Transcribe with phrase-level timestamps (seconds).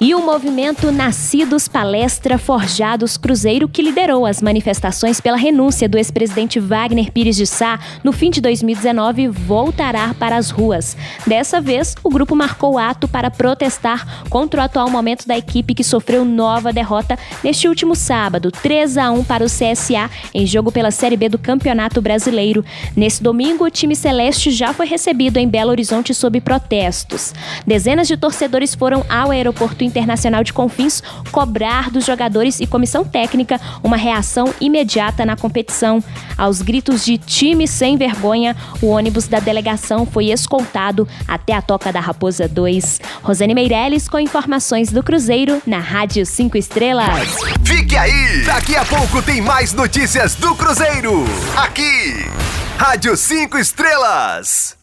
[0.00, 6.60] E o movimento Nascidos Palestra Forjados Cruzeiro, que liderou as manifestações pela renúncia do ex-presidente
[6.60, 10.96] Wagner Pires de Sá no fim de 2019, voltará para as ruas.
[11.26, 15.82] Dessa vez, o grupo marcou ato para protestar contra o atual momento da equipe que
[15.82, 20.92] sofreu nova derrota neste último sábado, 3 a 1 para o CSA, em jogo pela
[20.92, 22.64] Série B do Campeonato Brasileiro.
[22.96, 27.34] Nesse domingo, o time celeste já foi recebido em Belo Horizonte sob protestos.
[27.66, 31.02] Dezenas de torcedores foram ao aeroporto Internacional de Confins
[31.32, 36.02] cobrar dos jogadores e comissão técnica uma reação imediata na competição.
[36.36, 41.92] Aos gritos de time sem vergonha, o ônibus da delegação foi escoltado até a Toca
[41.92, 43.00] da Raposa 2.
[43.22, 47.28] Rosane Meirelles com informações do Cruzeiro na Rádio 5 Estrelas.
[47.64, 48.42] Fique aí!
[48.44, 51.24] Daqui a pouco tem mais notícias do Cruzeiro.
[51.56, 52.26] Aqui,
[52.78, 54.77] Rádio 5 Estrelas.